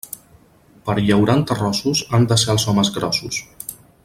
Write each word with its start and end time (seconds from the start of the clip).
Per 0.87 0.95
llaurar 1.01 1.35
en 1.41 1.45
terrossos, 1.51 2.03
han 2.19 2.27
de 2.35 2.39
ser 2.45 2.51
els 2.57 2.69
homes 2.73 2.93
grossos. 2.97 3.43